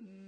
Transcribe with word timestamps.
Mm. 0.00 0.27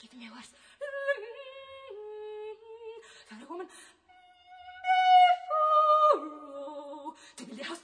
Give 0.00 0.14
me 0.14 0.24
yours. 0.24 0.48
Found 3.28 3.42
a 3.42 3.46
woman 3.50 3.66
before 6.06 7.14
to 7.36 7.44
build 7.44 7.60
a 7.60 7.64
house. 7.64 7.80